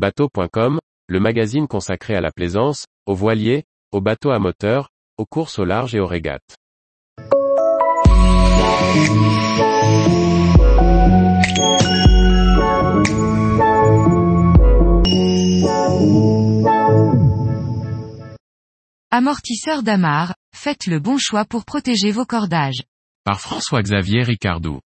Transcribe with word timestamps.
Bateau.com, 0.00 0.78
le 1.08 1.20
magazine 1.20 1.68
consacré 1.68 2.14
à 2.16 2.22
la 2.22 2.32
plaisance, 2.32 2.86
aux 3.04 3.14
voiliers, 3.14 3.64
aux 3.92 4.00
bateaux 4.00 4.30
à 4.30 4.38
moteur, 4.38 4.88
aux 5.18 5.26
courses 5.26 5.58
au 5.58 5.66
large 5.66 5.94
et 5.94 6.00
aux 6.00 6.06
régates. 6.06 6.56
Amortisseur 19.10 19.82
d'amarre, 19.82 20.34
faites 20.56 20.86
le 20.86 20.98
bon 20.98 21.18
choix 21.18 21.44
pour 21.44 21.66
protéger 21.66 22.10
vos 22.10 22.24
cordages. 22.24 22.84
Par 23.24 23.38
François-Xavier 23.38 24.22
Ricardou. 24.22 24.80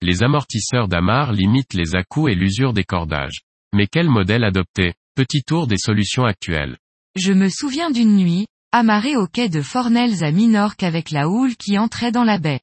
Les 0.00 0.22
amortisseurs 0.22 0.88
d'amarre 0.88 1.34
limitent 1.34 1.74
les 1.74 1.94
à-coups 1.94 2.32
et 2.32 2.34
l'usure 2.34 2.72
des 2.72 2.84
cordages. 2.84 3.42
Mais 3.74 3.88
quel 3.88 4.08
modèle 4.08 4.44
adopter? 4.44 4.94
Petit 5.16 5.42
tour 5.42 5.66
des 5.66 5.78
solutions 5.78 6.24
actuelles. 6.24 6.78
Je 7.16 7.32
me 7.32 7.48
souviens 7.48 7.90
d'une 7.90 8.14
nuit, 8.14 8.46
amarré 8.70 9.16
au 9.16 9.26
quai 9.26 9.48
de 9.48 9.62
Fornells 9.62 10.22
à 10.22 10.30
Minorque 10.30 10.84
avec 10.84 11.10
la 11.10 11.28
houle 11.28 11.56
qui 11.56 11.76
entrait 11.76 12.12
dans 12.12 12.22
la 12.22 12.38
baie. 12.38 12.60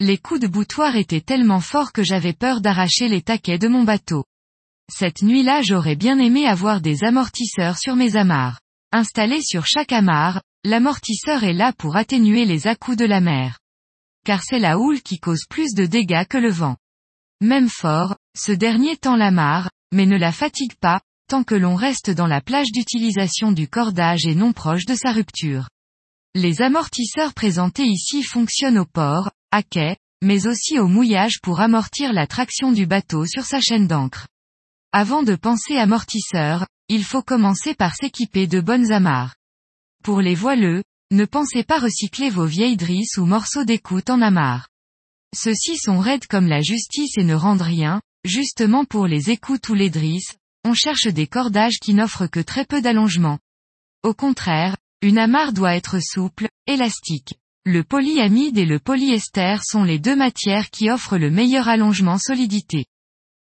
Les 0.00 0.16
coups 0.16 0.40
de 0.40 0.46
boutoir 0.46 0.96
étaient 0.96 1.20
tellement 1.20 1.60
forts 1.60 1.92
que 1.92 2.02
j'avais 2.02 2.32
peur 2.32 2.62
d'arracher 2.62 3.08
les 3.08 3.20
taquets 3.20 3.58
de 3.58 3.68
mon 3.68 3.84
bateau. 3.84 4.24
Cette 4.90 5.20
nuit-là 5.20 5.60
j'aurais 5.60 5.96
bien 5.96 6.18
aimé 6.18 6.46
avoir 6.46 6.80
des 6.80 7.04
amortisseurs 7.04 7.76
sur 7.76 7.94
mes 7.94 8.16
amarres. 8.16 8.58
Installé 8.90 9.42
sur 9.42 9.66
chaque 9.66 9.92
amarre, 9.92 10.40
l'amortisseur 10.64 11.44
est 11.44 11.52
là 11.52 11.74
pour 11.74 11.96
atténuer 11.96 12.46
les 12.46 12.66
à-coups 12.66 12.96
de 12.96 13.04
la 13.04 13.20
mer. 13.20 13.58
Car 14.24 14.42
c'est 14.42 14.60
la 14.60 14.78
houle 14.78 15.02
qui 15.02 15.18
cause 15.18 15.44
plus 15.46 15.74
de 15.74 15.84
dégâts 15.84 16.26
que 16.26 16.38
le 16.38 16.50
vent. 16.50 16.76
Même 17.42 17.68
fort, 17.68 18.16
ce 18.34 18.52
dernier 18.52 18.96
tend 18.96 19.14
l'amarre, 19.14 19.68
mais 19.92 20.06
ne 20.06 20.16
la 20.16 20.32
fatigue 20.32 20.74
pas, 20.80 21.00
tant 21.28 21.44
que 21.44 21.54
l'on 21.54 21.74
reste 21.74 22.10
dans 22.10 22.26
la 22.26 22.40
plage 22.40 22.72
d'utilisation 22.72 23.52
du 23.52 23.68
cordage 23.68 24.26
et 24.26 24.34
non 24.34 24.52
proche 24.52 24.86
de 24.86 24.94
sa 24.94 25.12
rupture. 25.12 25.68
Les 26.34 26.62
amortisseurs 26.62 27.34
présentés 27.34 27.86
ici 27.86 28.22
fonctionnent 28.22 28.78
au 28.78 28.86
port, 28.86 29.30
à 29.50 29.62
quai, 29.62 29.96
mais 30.22 30.46
aussi 30.46 30.78
au 30.78 30.88
mouillage 30.88 31.40
pour 31.42 31.60
amortir 31.60 32.12
la 32.12 32.26
traction 32.26 32.72
du 32.72 32.86
bateau 32.86 33.26
sur 33.26 33.44
sa 33.44 33.60
chaîne 33.60 33.86
d'ancre. 33.86 34.26
Avant 34.92 35.22
de 35.22 35.36
penser 35.36 35.76
amortisseur, 35.76 36.66
il 36.88 37.04
faut 37.04 37.22
commencer 37.22 37.74
par 37.74 37.94
s'équiper 37.94 38.46
de 38.46 38.60
bonnes 38.60 38.90
amarres. 38.90 39.34
Pour 40.02 40.20
les 40.20 40.34
voileux, 40.34 40.82
ne 41.10 41.24
pensez 41.24 41.62
pas 41.62 41.78
recycler 41.78 42.30
vos 42.30 42.46
vieilles 42.46 42.76
drisses 42.76 43.16
ou 43.18 43.26
morceaux 43.26 43.64
d'écoute 43.64 44.10
en 44.10 44.22
amarres. 44.22 44.68
Ceux-ci 45.36 45.76
sont 45.76 45.98
raides 45.98 46.26
comme 46.26 46.46
la 46.46 46.62
justice 46.62 47.16
et 47.18 47.24
ne 47.24 47.34
rendent 47.34 47.62
rien, 47.62 48.00
justement 48.24 48.84
pour 48.84 49.06
les 49.06 49.30
écoutes 49.30 49.68
ou 49.68 49.74
les 49.74 49.90
drisses, 49.90 50.36
on 50.64 50.74
cherche 50.74 51.06
des 51.06 51.26
cordages 51.26 51.78
qui 51.80 51.94
n'offrent 51.94 52.26
que 52.26 52.40
très 52.40 52.64
peu 52.64 52.80
d'allongement. 52.80 53.38
Au 54.02 54.14
contraire, 54.14 54.76
une 55.02 55.18
amarre 55.18 55.52
doit 55.52 55.76
être 55.76 56.00
souple, 56.02 56.48
élastique. 56.66 57.34
Le 57.64 57.84
polyamide 57.84 58.58
et 58.58 58.64
le 58.64 58.78
polyester 58.78 59.56
sont 59.62 59.84
les 59.84 59.98
deux 59.98 60.16
matières 60.16 60.70
qui 60.70 60.90
offrent 60.90 61.18
le 61.18 61.30
meilleur 61.30 61.68
allongement 61.68 62.18
solidité. 62.18 62.86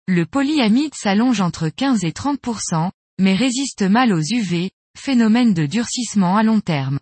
Le 0.06 0.26
polyamide 0.26 0.94
s'allonge 0.94 1.40
entre 1.40 1.68
15 1.68 2.04
et 2.04 2.10
30%, 2.10 2.90
mais 3.18 3.34
résiste 3.34 3.82
mal 3.82 4.12
aux 4.12 4.22
UV, 4.22 4.70
phénomène 4.98 5.54
de 5.54 5.66
durcissement 5.66 6.36
à 6.36 6.42
long 6.42 6.60
terme. 6.60 6.98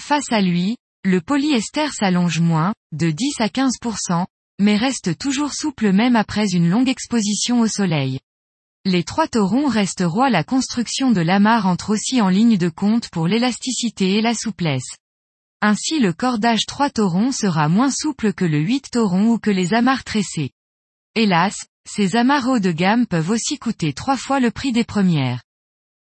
Face 0.00 0.30
à 0.32 0.40
lui, 0.40 0.76
le 1.06 1.20
polyester 1.20 1.86
s'allonge 1.92 2.40
moins, 2.40 2.74
de 2.90 3.12
10 3.12 3.34
à 3.38 3.46
15%, 3.46 4.26
mais 4.58 4.76
reste 4.76 5.16
toujours 5.16 5.52
souple 5.52 5.92
même 5.92 6.16
après 6.16 6.48
une 6.48 6.68
longue 6.68 6.88
exposition 6.88 7.60
au 7.60 7.68
soleil. 7.68 8.18
Les 8.84 9.04
trois 9.04 9.28
taurons 9.28 9.68
restent 9.68 10.04
rois 10.04 10.30
la 10.30 10.42
construction 10.42 11.12
de 11.12 11.20
l'amarre 11.20 11.66
entre 11.66 11.90
aussi 11.90 12.20
en 12.20 12.28
ligne 12.28 12.58
de 12.58 12.68
compte 12.68 13.08
pour 13.10 13.28
l'élasticité 13.28 14.14
et 14.14 14.20
la 14.20 14.34
souplesse. 14.34 14.96
Ainsi 15.62 16.00
le 16.00 16.12
cordage 16.12 16.66
3 16.66 16.90
taurons 16.90 17.30
sera 17.30 17.68
moins 17.68 17.90
souple 17.90 18.32
que 18.32 18.44
le 18.44 18.58
8 18.58 18.90
taurons 18.90 19.28
ou 19.28 19.38
que 19.38 19.50
les 19.50 19.74
amarres 19.74 20.04
tressées. 20.04 20.50
Hélas, 21.14 21.66
ces 21.88 22.16
amarres 22.16 22.60
de 22.60 22.72
gamme 22.72 23.06
peuvent 23.06 23.30
aussi 23.30 23.58
coûter 23.58 23.92
trois 23.92 24.16
fois 24.16 24.40
le 24.40 24.50
prix 24.50 24.72
des 24.72 24.84
premières. 24.84 25.42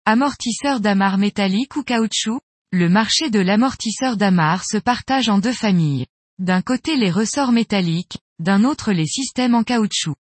Amortisseur 0.06 0.80
d'amarre 0.80 1.18
métallique 1.18 1.76
ou 1.76 1.82
caoutchouc 1.82 2.40
Le 2.76 2.88
marché 2.88 3.30
de 3.30 3.38
l'amortisseur 3.38 4.16
d'amarre 4.16 4.64
se 4.64 4.78
partage 4.78 5.28
en 5.28 5.38
deux 5.38 5.52
familles. 5.52 6.06
D'un 6.40 6.60
côté 6.60 6.96
les 6.96 7.12
ressorts 7.12 7.52
métalliques, 7.52 8.18
d'un 8.40 8.64
autre 8.64 8.90
les 8.90 9.06
systèmes 9.06 9.54
en 9.54 9.62
caoutchouc. 9.62 10.16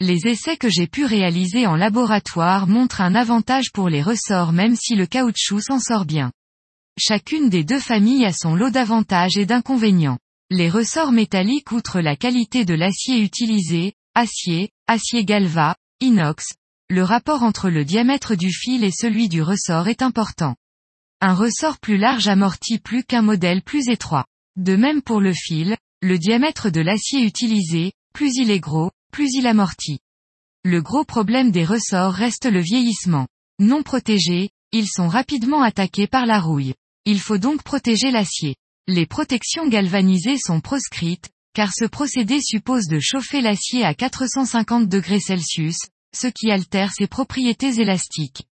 Les 0.00 0.26
essais 0.26 0.56
que 0.56 0.68
j'ai 0.68 0.88
pu 0.88 1.04
réaliser 1.04 1.68
en 1.68 1.76
laboratoire 1.76 2.66
montrent 2.66 3.00
un 3.00 3.14
avantage 3.14 3.70
pour 3.72 3.88
les 3.88 4.02
ressorts 4.02 4.52
même 4.52 4.74
si 4.74 4.96
le 4.96 5.06
caoutchouc 5.06 5.60
s'en 5.60 5.78
sort 5.78 6.04
bien. 6.04 6.32
Chacune 6.98 7.48
des 7.48 7.62
deux 7.62 7.78
familles 7.78 8.26
a 8.26 8.32
son 8.32 8.56
lot 8.56 8.70
d'avantages 8.70 9.36
et 9.36 9.46
d'inconvénients. 9.46 10.18
Les 10.50 10.70
ressorts 10.70 11.12
métalliques 11.12 11.70
outre 11.70 12.00
la 12.00 12.16
qualité 12.16 12.64
de 12.64 12.74
l'acier 12.74 13.20
utilisé, 13.20 13.92
acier, 14.16 14.70
acier 14.88 15.24
galva, 15.24 15.76
inox, 16.00 16.54
le 16.90 17.04
rapport 17.04 17.44
entre 17.44 17.70
le 17.70 17.84
diamètre 17.84 18.34
du 18.34 18.50
fil 18.52 18.82
et 18.82 18.90
celui 18.90 19.28
du 19.28 19.42
ressort 19.42 19.86
est 19.86 20.02
important. 20.02 20.56
Un 21.26 21.32
ressort 21.32 21.78
plus 21.78 21.96
large 21.96 22.28
amortit 22.28 22.78
plus 22.78 23.02
qu'un 23.02 23.22
modèle 23.22 23.62
plus 23.62 23.88
étroit. 23.88 24.26
De 24.56 24.76
même 24.76 25.00
pour 25.00 25.22
le 25.22 25.32
fil, 25.32 25.74
le 26.02 26.18
diamètre 26.18 26.68
de 26.68 26.82
l'acier 26.82 27.24
utilisé, 27.24 27.92
plus 28.12 28.36
il 28.36 28.50
est 28.50 28.60
gros, 28.60 28.90
plus 29.10 29.32
il 29.32 29.46
amortit. 29.46 30.00
Le 30.64 30.82
gros 30.82 31.06
problème 31.06 31.50
des 31.50 31.64
ressorts 31.64 32.12
reste 32.12 32.44
le 32.44 32.60
vieillissement. 32.60 33.26
Non 33.58 33.82
protégés, 33.82 34.50
ils 34.70 34.86
sont 34.86 35.08
rapidement 35.08 35.62
attaqués 35.62 36.06
par 36.06 36.26
la 36.26 36.38
rouille. 36.38 36.74
Il 37.06 37.18
faut 37.18 37.38
donc 37.38 37.62
protéger 37.62 38.10
l'acier. 38.10 38.56
Les 38.86 39.06
protections 39.06 39.66
galvanisées 39.66 40.36
sont 40.36 40.60
proscrites, 40.60 41.30
car 41.54 41.72
ce 41.72 41.86
procédé 41.86 42.42
suppose 42.42 42.86
de 42.86 43.00
chauffer 43.00 43.40
l'acier 43.40 43.82
à 43.82 43.94
450 43.94 44.90
degrés 44.90 45.20
Celsius, 45.20 45.78
ce 46.14 46.26
qui 46.26 46.50
altère 46.50 46.92
ses 46.92 47.06
propriétés 47.06 47.80
élastiques. 47.80 48.44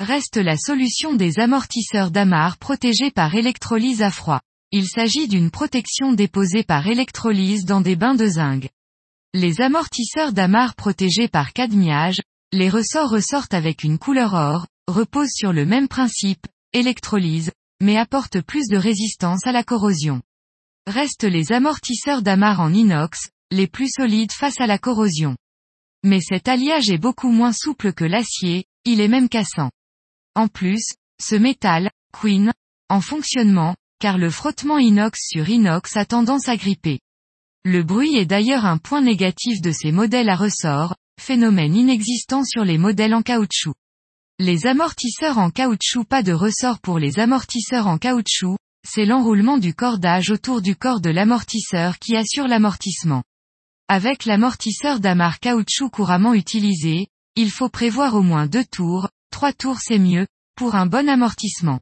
Reste 0.00 0.36
la 0.36 0.58
solution 0.58 1.14
des 1.14 1.38
amortisseurs 1.38 2.10
d'amarre 2.10 2.58
protégés 2.58 3.10
par 3.10 3.34
électrolyse 3.34 4.02
à 4.02 4.10
froid. 4.10 4.42
Il 4.70 4.86
s'agit 4.86 5.26
d'une 5.26 5.50
protection 5.50 6.12
déposée 6.12 6.64
par 6.64 6.86
électrolyse 6.86 7.64
dans 7.64 7.80
des 7.80 7.96
bains 7.96 8.14
de 8.14 8.26
zinc. 8.26 8.68
Les 9.32 9.62
amortisseurs 9.62 10.34
d'amarre 10.34 10.74
protégés 10.74 11.28
par 11.28 11.54
cadmiage, 11.54 12.20
les 12.52 12.68
ressorts 12.68 13.10
ressortent 13.10 13.54
avec 13.54 13.84
une 13.84 13.98
couleur 13.98 14.34
or, 14.34 14.66
reposent 14.86 15.32
sur 15.34 15.54
le 15.54 15.64
même 15.64 15.88
principe, 15.88 16.46
électrolyse, 16.74 17.50
mais 17.80 17.96
apportent 17.96 18.42
plus 18.42 18.68
de 18.68 18.76
résistance 18.76 19.46
à 19.46 19.52
la 19.52 19.64
corrosion. 19.64 20.20
Restent 20.86 21.24
les 21.24 21.52
amortisseurs 21.52 22.20
d'amarre 22.20 22.60
en 22.60 22.72
inox, 22.72 23.30
les 23.50 23.66
plus 23.66 23.88
solides 23.88 24.32
face 24.32 24.60
à 24.60 24.66
la 24.66 24.78
corrosion. 24.78 25.36
Mais 26.04 26.20
cet 26.20 26.48
alliage 26.48 26.90
est 26.90 26.98
beaucoup 26.98 27.30
moins 27.30 27.52
souple 27.52 27.94
que 27.94 28.04
l'acier, 28.04 28.66
il 28.84 29.00
est 29.00 29.08
même 29.08 29.30
cassant. 29.30 29.70
En 30.36 30.48
plus, 30.48 30.84
ce 31.18 31.34
métal, 31.34 31.90
queen, 32.12 32.52
en 32.90 33.00
fonctionnement, 33.00 33.74
car 33.98 34.18
le 34.18 34.28
frottement 34.28 34.76
inox 34.76 35.18
sur 35.28 35.48
inox 35.48 35.96
a 35.96 36.04
tendance 36.04 36.48
à 36.48 36.58
gripper. 36.58 37.00
Le 37.64 37.82
bruit 37.82 38.16
est 38.16 38.26
d'ailleurs 38.26 38.66
un 38.66 38.76
point 38.76 39.00
négatif 39.00 39.62
de 39.62 39.72
ces 39.72 39.92
modèles 39.92 40.28
à 40.28 40.36
ressort, 40.36 40.94
phénomène 41.18 41.74
inexistant 41.74 42.44
sur 42.44 42.64
les 42.64 42.76
modèles 42.76 43.14
en 43.14 43.22
caoutchouc. 43.22 43.72
Les 44.38 44.66
amortisseurs 44.66 45.38
en 45.38 45.48
caoutchouc 45.48 46.04
pas 46.04 46.22
de 46.22 46.34
ressort 46.34 46.80
pour 46.80 46.98
les 46.98 47.18
amortisseurs 47.18 47.86
en 47.86 47.96
caoutchouc, 47.96 48.58
c'est 48.86 49.06
l'enroulement 49.06 49.56
du 49.56 49.72
cordage 49.72 50.30
autour 50.30 50.60
du 50.60 50.76
corps 50.76 51.00
de 51.00 51.08
l'amortisseur 51.08 51.98
qui 51.98 52.14
assure 52.14 52.46
l'amortissement. 52.46 53.24
Avec 53.88 54.26
l'amortisseur 54.26 55.00
d'amarre 55.00 55.40
caoutchouc 55.40 55.88
couramment 55.88 56.34
utilisé, 56.34 57.06
il 57.36 57.50
faut 57.50 57.70
prévoir 57.70 58.14
au 58.14 58.22
moins 58.22 58.46
deux 58.46 58.64
tours, 58.64 59.08
trois 59.36 59.52
tours 59.52 59.80
c'est 59.82 59.98
mieux, 59.98 60.26
pour 60.56 60.76
un 60.76 60.86
bon 60.86 61.10
amortissement. 61.10 61.78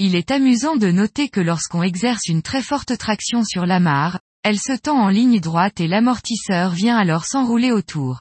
Il 0.00 0.16
est 0.16 0.32
amusant 0.32 0.74
de 0.74 0.90
noter 0.90 1.28
que 1.28 1.38
lorsqu'on 1.38 1.84
exerce 1.84 2.26
une 2.26 2.42
très 2.42 2.62
forte 2.62 2.98
traction 2.98 3.44
sur 3.44 3.64
l'amarre, 3.64 4.18
elle 4.42 4.58
se 4.58 4.72
tend 4.72 4.98
en 4.98 5.08
ligne 5.08 5.38
droite 5.38 5.78
et 5.78 5.86
l'amortisseur 5.86 6.72
vient 6.72 6.96
alors 6.96 7.26
s'enrouler 7.26 7.70
autour. 7.70 8.18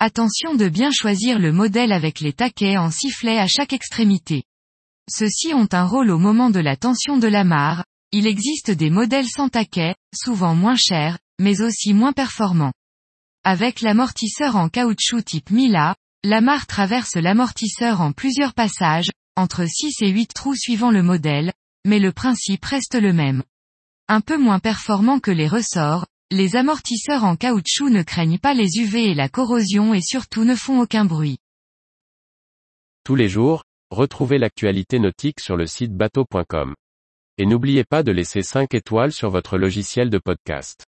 Attention 0.00 0.54
de 0.54 0.68
bien 0.68 0.90
choisir 0.90 1.38
le 1.38 1.50
modèle 1.50 1.92
avec 1.92 2.20
les 2.20 2.34
taquets 2.34 2.76
en 2.76 2.90
sifflet 2.90 3.38
à 3.38 3.46
chaque 3.46 3.72
extrémité. 3.72 4.42
Ceux-ci 5.10 5.54
ont 5.54 5.68
un 5.72 5.86
rôle 5.86 6.10
au 6.10 6.18
moment 6.18 6.50
de 6.50 6.60
la 6.60 6.76
tension 6.76 7.16
de 7.16 7.26
l'amarre, 7.26 7.86
il 8.12 8.26
existe 8.26 8.70
des 8.70 8.90
modèles 8.90 9.30
sans 9.30 9.48
taquet, 9.48 9.94
souvent 10.14 10.54
moins 10.54 10.76
chers, 10.76 11.16
mais 11.40 11.62
aussi 11.62 11.94
moins 11.94 12.12
performants. 12.12 12.74
Avec 13.44 13.80
l'amortisseur 13.80 14.56
en 14.56 14.68
caoutchouc 14.68 15.22
type 15.22 15.50
Mila, 15.50 15.94
l'amarre 16.24 16.66
traverse 16.66 17.16
l'amortisseur 17.16 18.00
en 18.00 18.12
plusieurs 18.12 18.54
passages, 18.54 19.10
entre 19.36 19.66
6 19.66 20.00
et 20.00 20.08
8 20.08 20.32
trous 20.34 20.56
suivant 20.56 20.90
le 20.90 21.02
modèle, 21.02 21.52
mais 21.86 21.98
le 21.98 22.12
principe 22.12 22.64
reste 22.64 22.94
le 22.94 23.12
même. 23.12 23.42
Un 24.08 24.22
peu 24.22 24.38
moins 24.38 24.58
performant 24.58 25.20
que 25.20 25.30
les 25.30 25.46
ressorts, 25.46 26.06
les 26.30 26.56
amortisseurs 26.56 27.24
en 27.24 27.36
caoutchouc 27.36 27.90
ne 27.90 28.02
craignent 28.02 28.38
pas 28.38 28.54
les 28.54 28.78
UV 28.78 29.10
et 29.10 29.14
la 29.14 29.28
corrosion 29.28 29.92
et 29.92 30.00
surtout 30.00 30.44
ne 30.44 30.54
font 30.54 30.80
aucun 30.80 31.04
bruit. 31.04 31.36
Tous 33.04 33.16
les 33.16 33.28
jours, 33.28 33.64
retrouvez 33.90 34.38
l'actualité 34.38 34.98
nautique 34.98 35.40
sur 35.40 35.56
le 35.58 35.66
site 35.66 35.92
bateau.com. 35.92 36.74
Et 37.36 37.44
n'oubliez 37.44 37.84
pas 37.84 38.02
de 38.02 38.12
laisser 38.12 38.42
5 38.42 38.72
étoiles 38.72 39.12
sur 39.12 39.28
votre 39.28 39.58
logiciel 39.58 40.08
de 40.08 40.18
podcast. 40.18 40.86